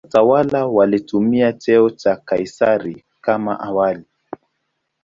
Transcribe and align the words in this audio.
Watawala 0.03 0.67
walitumia 0.67 1.53
cheo 1.53 1.89
cha 1.89 2.15
"Kaisari" 2.15 3.03
kama 3.21 3.59
awali. 3.59 4.03